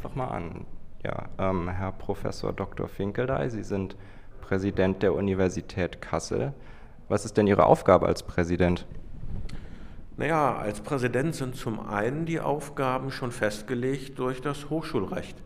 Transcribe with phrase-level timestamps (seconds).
[0.00, 0.64] einfach mal an.
[1.04, 2.88] Ja, ähm, Herr Professor Dr.
[2.88, 3.96] Finkeldey, Sie sind
[4.40, 6.54] Präsident der Universität Kassel.
[7.10, 8.86] Was ist denn Ihre Aufgabe als Präsident?
[10.16, 15.36] Naja, als Präsident sind zum einen die Aufgaben schon festgelegt durch das Hochschulrecht.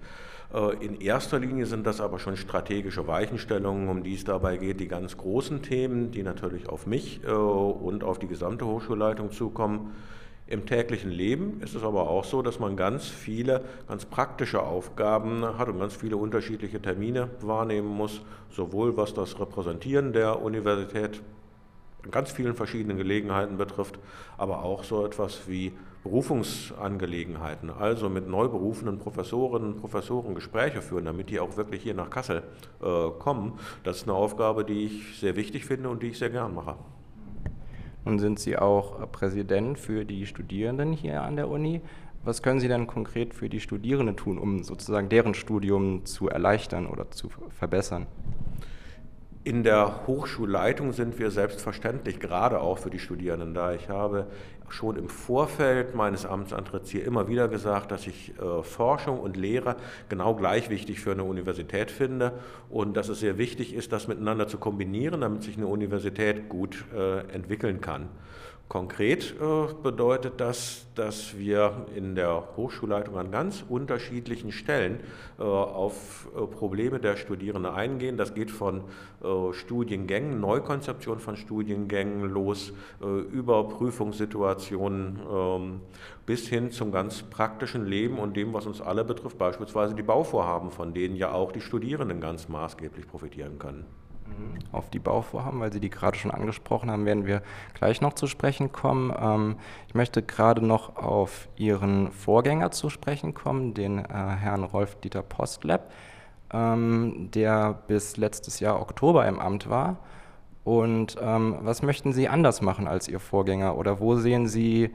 [0.53, 4.79] Äh, in erster Linie sind das aber schon strategische Weichenstellungen, um die es dabei geht,
[4.79, 9.91] die ganz großen Themen, die natürlich auf mich äh, und auf die gesamte Hochschulleitung zukommen.
[10.47, 15.43] Im täglichen Leben ist es aber auch so, dass man ganz viele ganz praktische Aufgaben
[15.59, 21.23] hat und ganz viele unterschiedliche Termine wahrnehmen muss, sowohl was das Repräsentieren der Universität
[22.05, 23.99] in ganz vielen verschiedenen Gelegenheiten betrifft,
[24.37, 31.07] aber auch so etwas wie Berufungsangelegenheiten, also mit neu berufenen Professorinnen und Professoren Gespräche führen,
[31.07, 32.43] damit die auch wirklich hier nach Kassel
[32.83, 33.59] äh, kommen.
[33.85, 36.77] Das ist eine Aufgabe, die ich sehr wichtig finde und die ich sehr gern mache.
[38.05, 41.81] Nun sind Sie auch Präsident für die Studierenden hier an der Uni.
[42.23, 46.87] Was können Sie denn konkret für die Studierenden tun, um sozusagen deren Studium zu erleichtern
[46.87, 48.07] oder zu verbessern?
[49.47, 53.75] In der Hochschulleitung sind wir selbstverständlich, gerade auch für die Studierenden da.
[53.75, 54.27] Ich habe
[54.71, 59.77] schon im Vorfeld meines Amtsantritts hier immer wieder gesagt, dass ich äh, Forschung und Lehre
[60.09, 62.33] genau gleich wichtig für eine Universität finde
[62.71, 66.83] und dass es sehr wichtig ist, das miteinander zu kombinieren, damit sich eine Universität gut
[66.97, 68.09] äh, entwickeln kann.
[68.69, 75.01] Konkret äh, bedeutet das, dass wir in der Hochschulleitung an ganz unterschiedlichen Stellen
[75.39, 78.17] äh, auf äh, Probleme der Studierenden eingehen.
[78.17, 78.83] Das geht von
[79.53, 85.81] Studiengängen, Neukonzeption von Studiengängen los, über Prüfungssituationen ähm,
[86.27, 90.71] bis hin zum ganz praktischen Leben und dem, was uns alle betrifft, beispielsweise die Bauvorhaben,
[90.71, 93.87] von denen ja auch die Studierenden ganz maßgeblich profitieren können.
[94.73, 97.43] Auf die Bauvorhaben, weil Sie die gerade schon angesprochen haben, werden wir
[97.75, 99.13] gleich noch zu sprechen kommen.
[99.17, 105.23] Ähm, ich möchte gerade noch auf Ihren Vorgänger zu sprechen kommen, den äh, Herrn Rolf-Dieter
[105.23, 105.83] Postleb,
[106.53, 109.99] ähm, der bis letztes Jahr Oktober im Amt war.
[110.65, 114.91] Und ähm, was möchten Sie anders machen als Ihr Vorgänger oder wo sehen Sie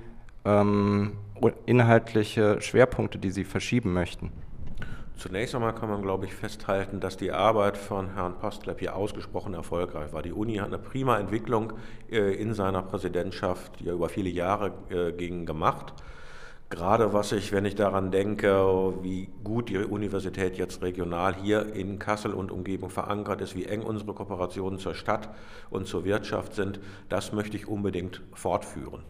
[1.66, 4.32] inhaltliche Schwerpunkte, die Sie verschieben möchten?
[5.20, 9.54] Zunächst einmal kann man, glaube ich, festhalten, dass die Arbeit von Herrn Postleb hier ausgesprochen
[9.54, 10.22] erfolgreich war.
[10.22, 11.74] Die Uni hat eine prima Entwicklung
[12.10, 15.94] äh, in seiner Präsidentschaft, die ja über viele Jahre äh, ging, gemacht.
[16.70, 22.00] Gerade was ich, wenn ich daran denke, wie gut die Universität jetzt regional hier in
[22.00, 25.28] Kassel und Umgebung verankert ist, wie eng unsere Kooperationen zur Stadt
[25.70, 26.80] und zur Wirtschaft sind,
[27.10, 29.04] das möchte ich unbedingt fortführen.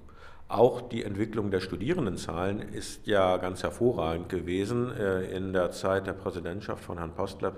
[0.49, 6.13] Auch die Entwicklung der Studierendenzahlen ist ja ganz hervorragend gewesen äh, in der Zeit der
[6.13, 7.53] Präsidentschaft von Herrn Postleb.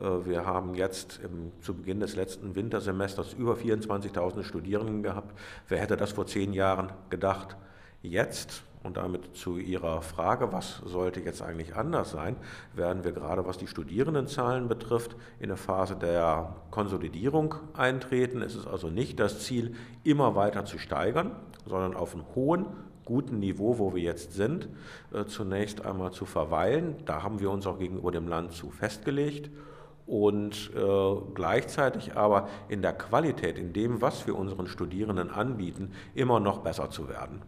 [0.00, 5.38] Äh, wir haben jetzt im, zu Beginn des letzten Wintersemesters über 24.000 Studierenden gehabt.
[5.68, 7.56] Wer hätte das vor zehn Jahren gedacht?
[8.02, 12.36] Jetzt, und damit zu Ihrer Frage, was sollte jetzt eigentlich anders sein,
[12.74, 18.42] werden wir gerade was die Studierendenzahlen betrifft in eine Phase der Konsolidierung eintreten.
[18.42, 22.66] Es ist also nicht das Ziel, immer weiter zu steigern, sondern auf einem hohen,
[23.04, 24.68] guten Niveau, wo wir jetzt sind,
[25.12, 26.96] äh, zunächst einmal zu verweilen.
[27.04, 29.50] Da haben wir uns auch gegenüber dem Land zu festgelegt
[30.06, 36.40] und äh, gleichzeitig aber in der Qualität, in dem, was wir unseren Studierenden anbieten, immer
[36.40, 37.42] noch besser zu werden.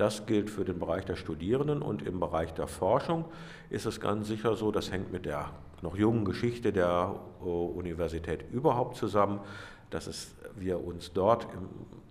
[0.00, 3.26] Das gilt für den Bereich der Studierenden und im Bereich der Forschung
[3.68, 5.50] ist es ganz sicher so, das hängt mit der
[5.82, 9.40] noch jungen Geschichte der äh, Universität überhaupt zusammen,
[9.90, 11.48] dass es, wir uns dort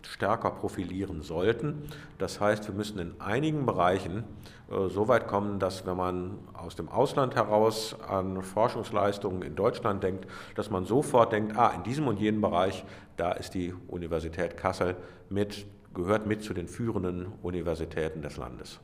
[0.03, 1.81] stärker profilieren sollten.
[2.19, 4.23] Das heißt, wir müssen in einigen Bereichen
[4.69, 10.03] äh, so weit kommen, dass wenn man aus dem Ausland heraus an Forschungsleistungen in Deutschland
[10.03, 12.85] denkt, dass man sofort denkt, ah, in diesem und jenem Bereich,
[13.17, 14.95] da ist die Universität Kassel
[15.29, 18.79] mit gehört mit zu den führenden Universitäten des Landes.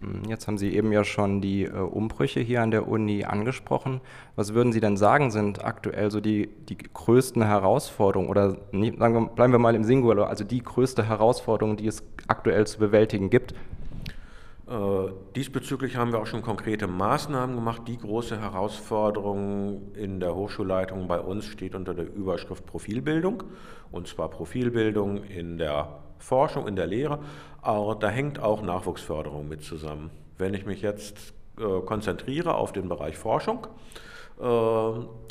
[0.00, 4.00] Hm, jetzt haben Sie eben ja schon die äh, Umbrüche hier an der Uni angesprochen.
[4.36, 9.58] Was würden Sie denn sagen, sind aktuell so die, die größten Herausforderungen oder bleiben wir
[9.58, 13.54] mal im Singular, also die größte Herausforderung, die es aktuell zu bewältigen gibt?
[14.68, 17.82] Äh, diesbezüglich haben wir auch schon konkrete Maßnahmen gemacht.
[17.88, 23.42] Die große Herausforderung in der Hochschulleitung bei uns steht unter der Überschrift Profilbildung.
[23.90, 27.18] Und zwar Profilbildung in der Forschung, in der Lehre.
[27.60, 30.10] Aber da hängt auch Nachwuchsförderung mit zusammen.
[30.38, 33.66] Wenn ich mich jetzt äh, konzentriere auf den Bereich Forschung,
[34.38, 34.44] äh,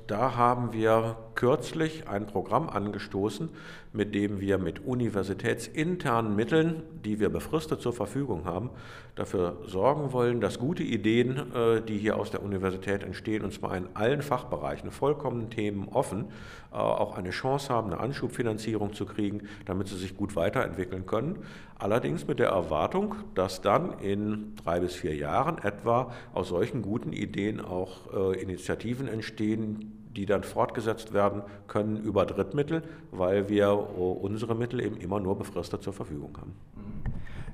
[0.07, 3.49] da haben wir kürzlich ein Programm angestoßen,
[3.93, 8.69] mit dem wir mit universitätsinternen Mitteln, die wir befristet zur Verfügung haben,
[9.15, 13.75] dafür sorgen wollen, dass gute Ideen, äh, die hier aus der Universität entstehen, und zwar
[13.75, 16.25] in allen Fachbereichen, vollkommen Themen offen,
[16.71, 21.39] äh, auch eine Chance haben, eine Anschubfinanzierung zu kriegen, damit sie sich gut weiterentwickeln können.
[21.79, 27.13] Allerdings mit der Erwartung, dass dann in drei bis vier Jahren etwa aus solchen guten
[27.13, 33.73] Ideen auch äh, Initiativen entstehen, die dann fortgesetzt werden können über Drittmittel, weil wir äh,
[33.73, 36.55] unsere Mittel eben immer nur befristet zur Verfügung haben.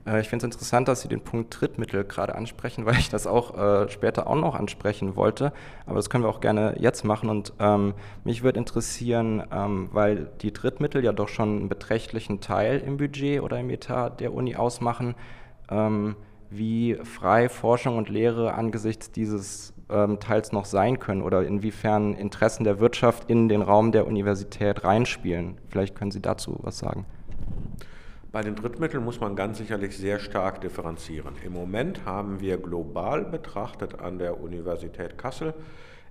[0.07, 3.27] Äh, ich finde es interessant, dass Sie den Punkt Drittmittel gerade ansprechen, weil ich das
[3.27, 5.51] auch äh, später auch noch ansprechen wollte.
[5.85, 7.29] Aber das können wir auch gerne jetzt machen.
[7.29, 7.93] Und ähm,
[8.23, 13.41] mich würde interessieren, ähm, weil die Drittmittel ja doch schon einen beträchtlichen Teil im Budget
[13.41, 15.15] oder im Etat der Uni ausmachen,
[15.69, 16.15] ähm,
[16.49, 22.63] wie frei Forschung und Lehre angesichts dieses ähm, teils noch sein können oder inwiefern Interessen
[22.63, 25.57] der Wirtschaft in den Raum der Universität reinspielen.
[25.69, 27.05] Vielleicht können Sie dazu was sagen.
[28.31, 31.35] Bei den Drittmitteln muss man ganz sicherlich sehr stark differenzieren.
[31.45, 35.53] Im Moment haben wir global betrachtet an der Universität Kassel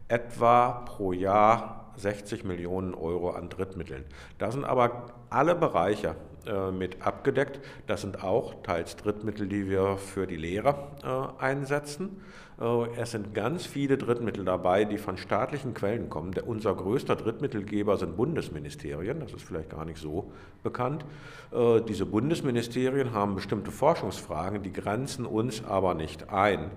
[0.08, 4.04] etwa pro Jahr 60 Millionen Euro an Drittmitteln.
[4.38, 6.14] Da sind aber alle Bereiche
[6.46, 7.60] äh, mit abgedeckt.
[7.86, 12.22] Das sind auch teils Drittmittel, die wir für die Lehrer äh, einsetzen.
[12.60, 16.34] Äh, es sind ganz viele Drittmittel dabei, die von staatlichen Quellen kommen.
[16.44, 20.30] Unser größter Drittmittelgeber sind Bundesministerien, das ist vielleicht gar nicht so
[20.62, 21.04] bekannt.
[21.52, 26.70] Äh, diese Bundesministerien haben bestimmte Forschungsfragen, die grenzen uns aber nicht ein.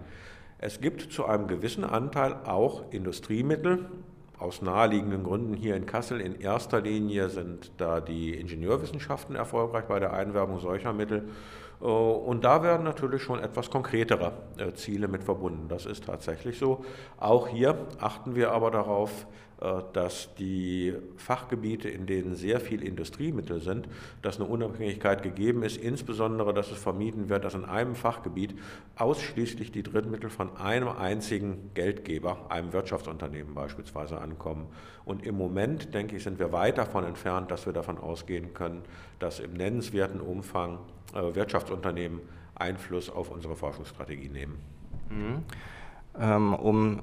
[0.57, 3.85] Es gibt zu einem gewissen Anteil auch Industriemittel,
[4.37, 6.21] aus naheliegenden Gründen hier in Kassel.
[6.21, 11.29] In erster Linie sind da die Ingenieurwissenschaften erfolgreich bei der Einwerbung solcher Mittel.
[11.81, 15.67] Äh, und da werden natürlich schon etwas konkretere äh, Ziele mit verbunden.
[15.67, 16.83] Das ist tatsächlich so.
[17.17, 19.27] Auch hier achten wir aber darauf,
[19.61, 23.89] äh, dass die Fachgebiete, in denen sehr viel Industriemittel sind,
[24.21, 28.55] dass eine Unabhängigkeit gegeben ist, insbesondere, dass es vermieden wird, dass in einem Fachgebiet
[28.95, 34.67] ausschließlich die Drittmittel von einem einzigen Geldgeber, einem Wirtschaftsunternehmen beispielsweise, ankommen.
[35.03, 38.83] Und im Moment, denke ich, sind wir weit davon entfernt, dass wir davon ausgehen können,
[39.19, 40.79] dass im nennenswerten Umfang
[41.13, 42.21] Wirtschaftsunternehmen
[42.55, 44.59] Einfluss auf unsere Forschungsstrategie nehmen.
[45.09, 45.43] Mhm.
[46.19, 47.01] Ähm, um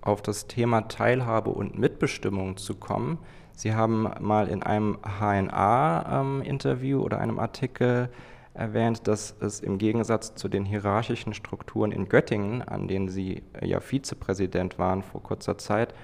[0.00, 3.18] auf das Thema Teilhabe und Mitbestimmung zu kommen,
[3.54, 8.08] Sie haben mal in einem HNA-Interview ähm, oder einem Artikel
[8.54, 13.66] erwähnt, dass es im Gegensatz zu den hierarchischen Strukturen in Göttingen, an denen Sie äh,
[13.66, 15.94] ja Vizepräsident waren vor kurzer Zeit,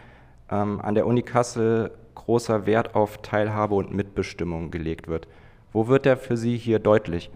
[0.51, 5.29] ähm, an der Uni Kassel großer Wert auf Teilhabe und Mitbestimmung gelegt wird.
[5.73, 7.31] Wo wird der für Sie hier deutlich?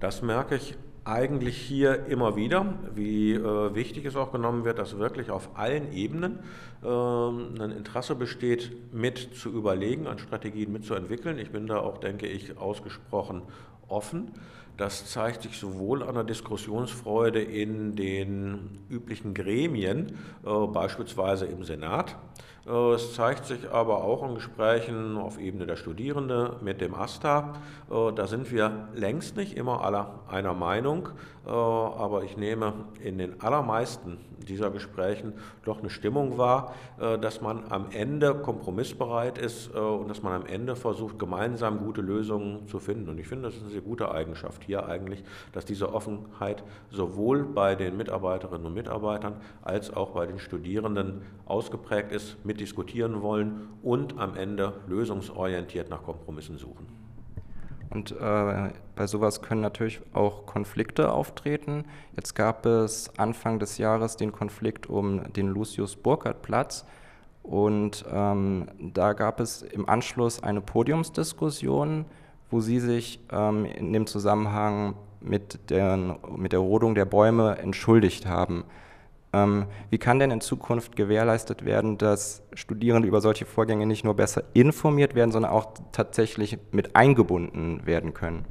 [0.00, 4.98] Das merke ich eigentlich hier immer wieder, wie äh, wichtig es auch genommen wird, dass
[4.98, 6.40] wirklich auf allen Ebenen
[6.82, 11.38] äh, ein Interesse besteht, mit zu überlegen, an Strategien mitzuentwickeln.
[11.38, 13.42] Ich bin da auch, denke ich, ausgesprochen
[13.88, 14.32] offen.
[14.76, 22.16] Das zeigt sich sowohl an der Diskussionsfreude in den üblichen Gremien, äh, beispielsweise im Senat,
[22.66, 27.54] äh, es zeigt sich aber auch in Gesprächen auf Ebene der Studierenden mit dem AStA.
[27.90, 31.10] Äh, da sind wir längst nicht immer aller einer Meinung,
[31.46, 34.18] äh, aber ich nehme in den allermeisten
[34.48, 35.34] dieser Gesprächen
[35.64, 36.72] doch eine Stimmung wahr,
[37.20, 42.68] dass man am Ende kompromissbereit ist und dass man am Ende versucht, gemeinsam gute Lösungen
[42.68, 43.08] zu finden.
[43.08, 47.44] Und ich finde, das ist eine sehr gute Eigenschaft hier eigentlich, dass diese Offenheit sowohl
[47.44, 53.68] bei den Mitarbeiterinnen und Mitarbeitern als auch bei den Studierenden ausgeprägt ist, mit diskutieren wollen
[53.82, 56.86] und am Ende lösungsorientiert nach Kompromissen suchen.
[57.90, 61.84] Und äh, bei sowas können natürlich auch Konflikte auftreten.
[62.14, 66.84] Jetzt gab es Anfang des Jahres den Konflikt um den Lucius-Burkhardt-Platz.
[67.42, 72.04] Und ähm, da gab es im Anschluss eine Podiumsdiskussion,
[72.50, 78.26] wo Sie sich ähm, in dem Zusammenhang mit, der, mit der Rodung der Bäume entschuldigt
[78.26, 78.64] haben.
[79.32, 84.14] Ähm, wie kann denn in Zukunft gewährleistet werden, dass Studierende über solche Vorgänge nicht nur
[84.14, 88.44] besser informiert werden, sondern auch tatsächlich mit eingebunden werden können?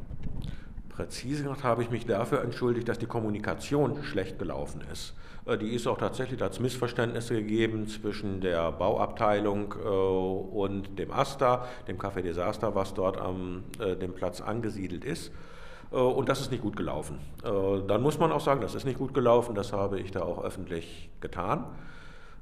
[0.95, 5.13] Präzise gesagt habe ich mich dafür entschuldigt, dass die Kommunikation schlecht gelaufen ist.
[5.45, 11.67] Äh, die ist auch tatsächlich, es Missverständnisse gegeben zwischen der Bauabteilung äh, und dem AStA,
[11.87, 15.31] dem Café des AStA, was dort am äh, dem Platz angesiedelt ist.
[15.91, 17.19] Und das ist nicht gut gelaufen.
[17.43, 20.43] Dann muss man auch sagen, das ist nicht gut gelaufen, das habe ich da auch
[20.43, 21.63] öffentlich getan.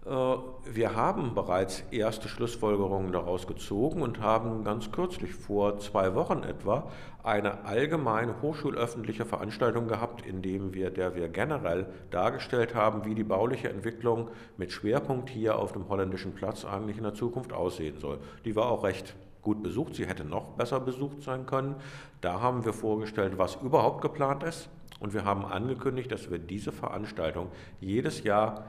[0.05, 6.91] Wir haben bereits erste Schlussfolgerungen daraus gezogen und haben ganz kürzlich, vor zwei Wochen etwa,
[7.23, 13.23] eine allgemeine hochschulöffentliche Veranstaltung gehabt, in dem wir, der wir generell dargestellt haben, wie die
[13.23, 18.19] bauliche Entwicklung mit Schwerpunkt hier auf dem holländischen Platz eigentlich in der Zukunft aussehen soll.
[18.43, 21.75] Die war auch recht gut besucht, sie hätte noch besser besucht sein können.
[22.19, 24.69] Da haben wir vorgestellt, was überhaupt geplant ist.
[24.99, 27.47] Und wir haben angekündigt, dass wir diese Veranstaltung
[27.79, 28.65] jedes Jahr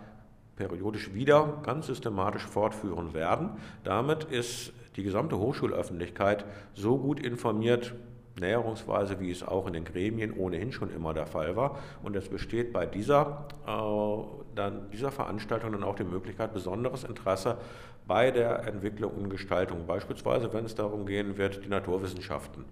[0.57, 3.51] periodisch wieder ganz systematisch fortführen werden.
[3.83, 6.45] Damit ist die gesamte Hochschulöffentlichkeit
[6.75, 7.95] so gut informiert,
[8.41, 11.79] näherungsweise, wie es auch in den Gremien ohnehin schon immer der Fall war.
[12.03, 17.59] Und es besteht bei dieser, äh, dann dieser Veranstaltung dann auch die Möglichkeit, besonderes Interesse
[18.07, 22.65] bei der Entwicklung und Gestaltung, beispielsweise wenn es darum gehen wird, die Naturwissenschaften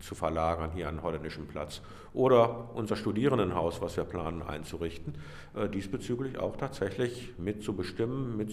[0.00, 1.82] zu verlagern hier an holländischen Platz.
[2.14, 5.14] Oder unser Studierendenhaus, was wir planen einzurichten,
[5.54, 8.48] äh, diesbezüglich auch tatsächlich mit zu bestimmen, mit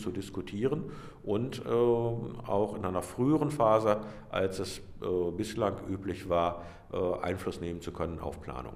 [1.24, 6.64] und äh, auch in einer früheren Phase, als es äh, bislang üblich war,
[7.22, 8.76] Einfluss nehmen zu können auf Planung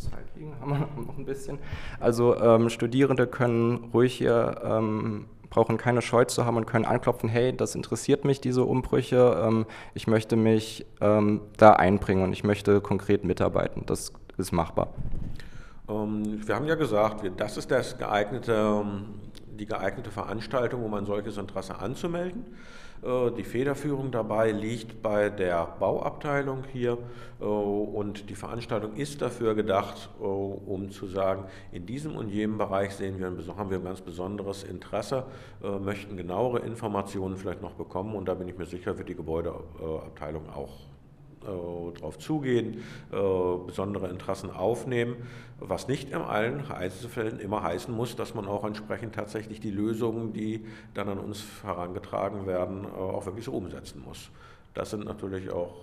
[0.00, 1.58] Zeit liegen, haben wir noch ein bisschen.
[1.98, 7.28] Also ähm, Studierende können ruhig hier ähm, brauchen keine Scheu zu haben und können anklopfen,
[7.28, 12.44] hey, das interessiert mich, diese Umbrüche, ähm, ich möchte mich ähm, da einbringen und ich
[12.44, 13.82] möchte konkret mitarbeiten.
[13.86, 14.94] Das ist machbar.
[15.88, 19.06] Ähm, wir haben ja gesagt, das ist das geeignete, ähm,
[19.58, 22.44] die geeignete Veranstaltung, um ein solches Interesse anzumelden.
[23.02, 26.98] Äh, die Federführung dabei liegt bei der Bauabteilung hier
[27.40, 32.58] äh, und die Veranstaltung ist dafür gedacht, äh, um zu sagen, in diesem und jenem
[32.58, 33.26] Bereich sehen wir,
[33.56, 35.24] haben wir ein ganz besonderes Interesse,
[35.80, 40.48] möchten genauere Informationen vielleicht noch bekommen und da bin ich mir sicher, wird die Gebäudeabteilung
[40.50, 40.90] auch
[41.42, 42.82] äh, darauf zugehen,
[43.12, 43.16] äh,
[43.66, 45.16] besondere Interessen aufnehmen,
[45.58, 50.34] was nicht in allen Einzelfällen immer heißen muss, dass man auch entsprechend tatsächlich die Lösungen,
[50.34, 54.30] die dann an uns herangetragen werden, äh, auch wirklich so umsetzen muss.
[54.74, 55.74] Das sind natürlich auch,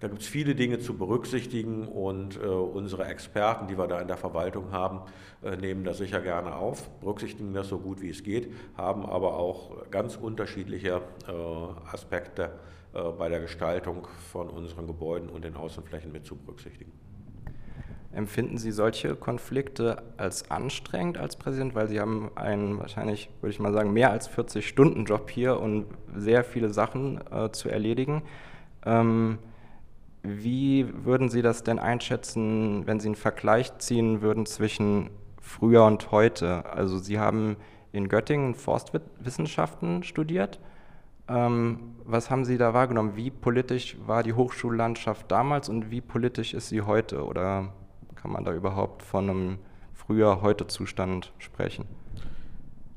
[0.00, 4.16] da gibt es viele Dinge zu berücksichtigen und unsere Experten, die wir da in der
[4.16, 5.02] Verwaltung haben,
[5.60, 9.88] nehmen das sicher gerne auf, berücksichtigen das so gut wie es geht, haben aber auch
[9.92, 11.02] ganz unterschiedliche
[11.88, 12.50] Aspekte
[12.94, 16.92] bei der Gestaltung von unseren Gebäuden und den Außenflächen mit zu berücksichtigen.
[18.12, 23.58] Empfinden Sie solche Konflikte als anstrengend als Präsident, weil Sie haben einen wahrscheinlich, würde ich
[23.58, 28.22] mal sagen, mehr als 40-Stunden-Job hier und sehr viele Sachen äh, zu erledigen.
[28.86, 29.38] Ähm,
[30.22, 35.10] wie würden Sie das denn einschätzen, wenn Sie einen Vergleich ziehen würden zwischen
[35.40, 36.66] früher und heute?
[36.66, 37.56] Also Sie haben
[37.90, 40.60] in Göttingen Forstwissenschaften studiert
[41.28, 43.16] ähm, was haben Sie da wahrgenommen?
[43.16, 47.24] Wie politisch war die Hochschullandschaft damals und wie politisch ist sie heute?
[47.24, 47.72] Oder
[48.14, 49.58] kann man da überhaupt von einem
[49.94, 51.86] Früher-Heute-Zustand sprechen?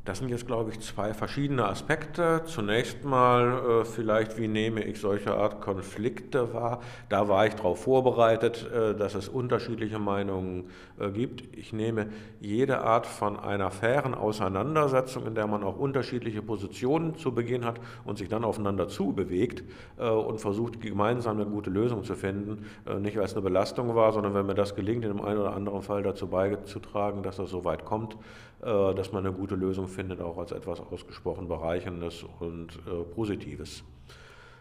[0.07, 2.41] Das sind jetzt, glaube ich, zwei verschiedene Aspekte.
[2.45, 6.79] Zunächst mal äh, vielleicht, wie nehme ich solche Art Konflikte wahr?
[7.09, 11.57] Da war ich darauf vorbereitet, äh, dass es unterschiedliche Meinungen äh, gibt.
[11.57, 12.07] Ich nehme
[12.39, 17.81] jede Art von einer fairen Auseinandersetzung, in der man auch unterschiedliche Positionen zu Beginn hat
[18.05, 19.65] und sich dann aufeinander zubewegt
[19.97, 23.93] äh, und versucht, gemeinsam eine gute Lösung zu finden, äh, nicht weil es eine Belastung
[23.93, 27.35] war, sondern wenn mir das gelingt, in dem einen oder anderen Fall dazu beizutragen, dass
[27.35, 28.15] das so weit kommt,
[28.61, 33.83] äh, dass man eine gute Lösung findet, auch als etwas ausgesprochen Bereicherndes und äh, Positives.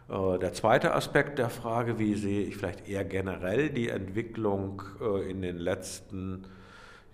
[0.09, 4.83] Äh, der zweite Aspekt der Frage, wie sehe ich vielleicht eher generell die Entwicklung
[5.29, 6.47] in den letzten,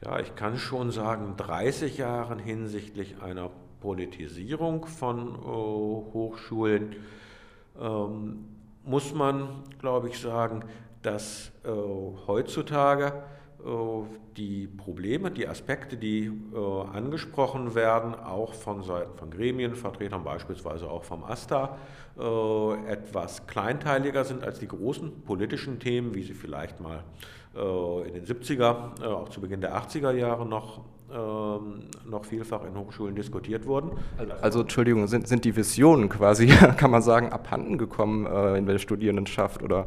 [0.05, 3.51] ja, ich kann schon sagen, 30 Jahren hinsichtlich einer
[3.81, 6.95] Politisierung von Hochschulen,
[7.81, 8.45] ähm,
[8.85, 10.65] muss man, glaube ich, sagen,
[11.03, 11.53] dass
[12.27, 13.13] heutzutage äh,
[14.37, 21.05] die Probleme, die Aspekte, die äh, angesprochen werden, auch von Seiten von Gremienvertretern, beispielsweise auch
[21.05, 21.79] vom AStA,
[22.19, 27.05] äh, etwas kleinteiliger sind als die großen politischen Themen, wie sie vielleicht mal
[27.55, 30.81] in den 70er, auch zu Beginn der 80er Jahre noch
[31.13, 33.91] ähm, noch vielfach in Hochschulen diskutiert wurden.
[34.41, 36.47] Also Entschuldigung, sind, sind die Visionen quasi,
[36.79, 39.87] kann man sagen, abhanden gekommen äh, in der Studierendenschaft oder?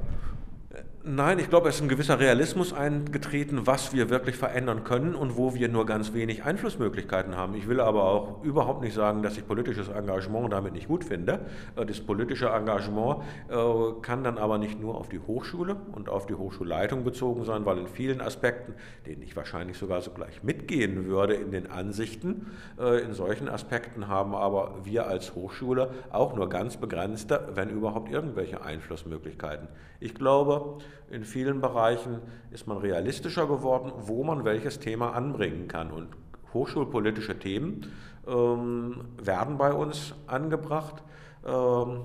[1.07, 5.37] Nein, ich glaube, es ist ein gewisser Realismus eingetreten, was wir wirklich verändern können und
[5.37, 7.53] wo wir nur ganz wenig Einflussmöglichkeiten haben.
[7.53, 11.41] Ich will aber auch überhaupt nicht sagen, dass ich politisches Engagement damit nicht gut finde.
[11.75, 16.25] Äh, das politische Engagement äh, kann dann aber nicht nur auf die Hochschule und auf
[16.25, 18.73] die Hochschulleitung bezogen sein, weil in vielen Aspekten,
[19.05, 22.47] denen ich wahrscheinlich sogar so gleich mitgehen würde in den Ansichten,
[22.79, 28.09] äh, in solchen Aspekten haben aber wir als Hochschule auch nur ganz begrenzte, wenn überhaupt
[28.11, 29.67] irgendwelche Einflussmöglichkeiten.
[29.99, 32.19] Ich glaube, in vielen Bereichen
[32.51, 35.91] ist man realistischer geworden, wo man welches Thema anbringen kann.
[35.91, 36.09] Und
[36.53, 37.91] Hochschulpolitische Themen
[38.27, 41.03] ähm, werden bei uns angebracht.
[41.45, 42.01] Ähm,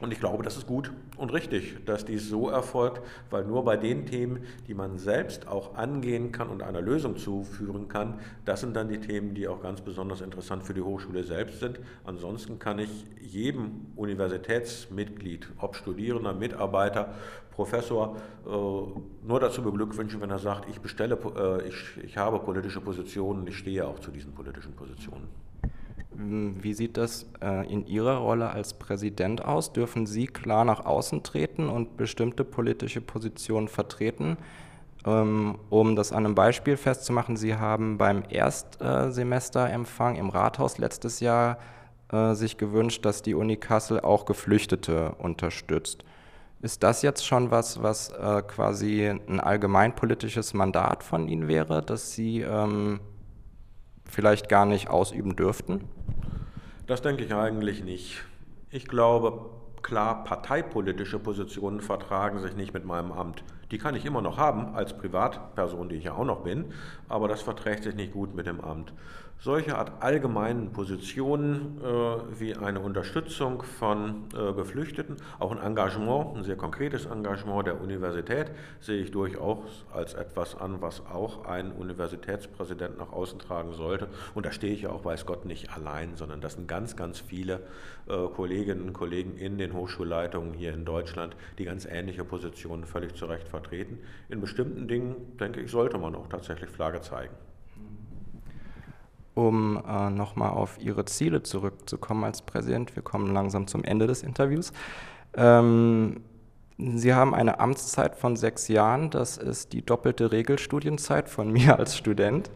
[0.00, 3.76] und ich glaube, das ist gut und richtig, dass dies so erfolgt, weil nur bei
[3.76, 8.74] den Themen, die man selbst auch angehen kann und einer Lösung zuführen kann, das sind
[8.74, 11.80] dann die Themen, die auch ganz besonders interessant für die Hochschule selbst sind.
[12.04, 12.90] Ansonsten kann ich
[13.20, 17.14] jedem Universitätsmitglied, ob Studierender, Mitarbeiter,
[17.50, 18.16] Professor,
[18.46, 23.46] äh, nur dazu beglückwünschen, wenn er sagt, ich bestelle, äh, ich, ich habe politische Positionen,
[23.46, 25.28] ich stehe auch zu diesen politischen Positionen.
[26.12, 29.72] Wie sieht das äh, in Ihrer Rolle als Präsident aus?
[29.72, 34.36] Dürfen Sie klar nach außen treten und bestimmte politische Positionen vertreten?
[35.06, 41.58] Ähm, um das an einem Beispiel festzumachen, Sie haben beim Erstsemesterempfang im Rathaus letztes Jahr
[42.12, 46.04] äh, sich gewünscht, dass die Uni Kassel auch Geflüchtete unterstützt.
[46.60, 52.12] Ist das jetzt schon was, was äh, quasi ein allgemeinpolitisches Mandat von Ihnen wäre, dass
[52.12, 53.00] Sie ähm,
[54.10, 55.88] vielleicht gar nicht ausüben dürften?
[56.86, 58.24] Das denke ich eigentlich nicht.
[58.70, 59.50] Ich glaube,
[59.82, 63.44] klar, parteipolitische Positionen vertragen sich nicht mit meinem Amt.
[63.70, 66.72] Die kann ich immer noch haben als Privatperson, die ich ja auch noch bin,
[67.08, 68.92] aber das verträgt sich nicht gut mit dem Amt.
[69.42, 76.44] Solche Art allgemeinen Positionen äh, wie eine Unterstützung von äh, Geflüchteten, auch ein Engagement, ein
[76.44, 82.98] sehr konkretes Engagement der Universität, sehe ich durchaus als etwas an, was auch ein Universitätspräsident
[82.98, 84.08] nach außen tragen sollte.
[84.34, 87.18] Und da stehe ich ja auch, weiß Gott, nicht allein, sondern das sind ganz, ganz
[87.18, 87.60] viele
[88.08, 93.14] äh, Kolleginnen und Kollegen in den Hochschulleitungen hier in Deutschland, die ganz ähnliche Positionen völlig
[93.14, 94.00] zu Recht vertreten.
[94.28, 97.32] In bestimmten Dingen, denke ich, sollte man auch tatsächlich Flagge zeigen
[99.40, 102.94] um äh, nochmal auf Ihre Ziele zurückzukommen als Präsident.
[102.94, 104.72] Wir kommen langsam zum Ende des Interviews.
[105.34, 106.20] Ähm,
[106.78, 109.10] Sie haben eine Amtszeit von sechs Jahren.
[109.10, 112.50] Das ist die doppelte Regelstudienzeit von mir als Student.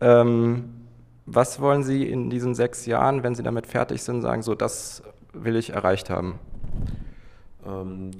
[0.00, 0.70] Ähm,
[1.26, 5.02] was wollen Sie in diesen sechs Jahren, wenn Sie damit fertig sind, sagen, so das
[5.32, 6.38] will ich erreicht haben?
[7.64, 8.10] Ähm,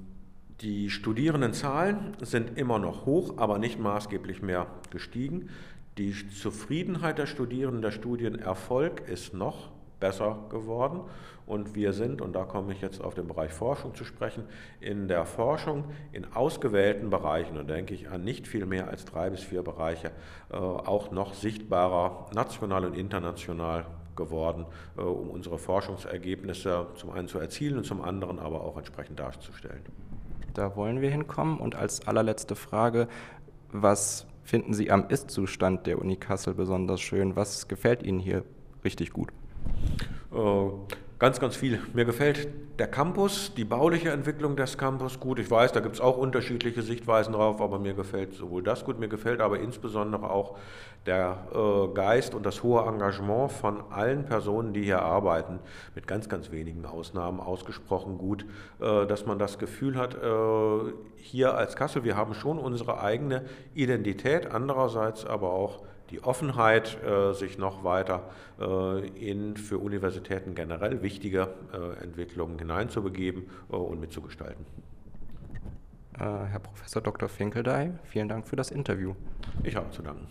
[0.60, 5.48] die Studierendenzahlen sind immer noch hoch, aber nicht maßgeblich mehr gestiegen.
[5.98, 9.70] Die Zufriedenheit der Studierenden, der Studienerfolg ist noch
[10.00, 11.02] besser geworden.
[11.46, 14.44] Und wir sind, und da komme ich jetzt auf den Bereich Forschung zu sprechen,
[14.80, 19.30] in der Forschung in ausgewählten Bereichen, und denke ich an nicht viel mehr als drei
[19.30, 20.12] bis vier Bereiche,
[20.50, 27.38] äh, auch noch sichtbarer national und international geworden, äh, um unsere Forschungsergebnisse zum einen zu
[27.38, 29.82] erzielen und zum anderen aber auch entsprechend darzustellen.
[30.54, 31.58] Da wollen wir hinkommen.
[31.58, 33.08] Und als allerletzte Frage,
[33.72, 37.36] was finden Sie am Ist-Zustand der Uni Kassel besonders schön?
[37.36, 38.44] Was gefällt Ihnen hier
[38.84, 39.30] richtig gut?
[41.22, 41.78] Ganz, ganz viel.
[41.92, 42.48] Mir gefällt
[42.80, 45.38] der Campus, die bauliche Entwicklung des Campus gut.
[45.38, 48.98] Ich weiß, da gibt es auch unterschiedliche Sichtweisen drauf, aber mir gefällt sowohl das gut,
[48.98, 50.58] mir gefällt aber insbesondere auch
[51.06, 55.60] der äh, Geist und das hohe Engagement von allen Personen, die hier arbeiten,
[55.94, 58.44] mit ganz, ganz wenigen Ausnahmen ausgesprochen gut,
[58.80, 63.44] äh, dass man das Gefühl hat, äh, hier als Kassel, wir haben schon unsere eigene
[63.74, 71.02] Identität, andererseits aber auch die Offenheit, äh, sich noch weiter äh, in für Universitäten generell
[71.02, 74.64] wichtige äh, Entwicklungen hineinzubegeben und mitzugestalten.
[76.18, 77.28] Herr Professor Dr.
[77.28, 79.14] Finkeldey, vielen Dank für das Interview.
[79.64, 80.28] Ich habe zu danken.